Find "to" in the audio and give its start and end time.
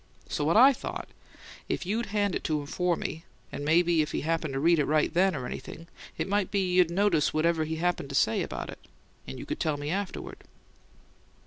2.45-2.59, 4.55-4.59, 8.07-8.15